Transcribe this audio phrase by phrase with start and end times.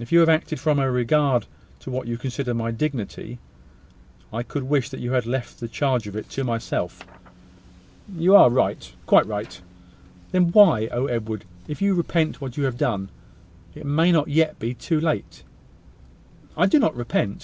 [0.00, 1.44] If you have acted from a regard
[1.80, 3.38] to what you consider my dignity,
[4.32, 7.02] I could wish that you had left the charge of it to myself."
[8.16, 9.60] "You are right: quite right."
[10.32, 10.86] "Then why.
[10.90, 11.04] Oh!
[11.08, 13.10] Edward, if you repent what you have done,
[13.74, 15.42] it may not yet be too late!"
[16.56, 17.38] "I do not repent.